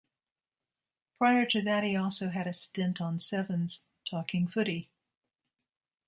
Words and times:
Prior 1.19 1.45
to 1.45 1.61
that 1.61 1.83
he 1.83 1.95
also 1.95 2.29
had 2.29 2.47
a 2.47 2.53
stint 2.55 2.99
on 3.01 3.19
Seven's 3.19 3.83
"Talking 4.09 4.47
Footy". 4.47 4.89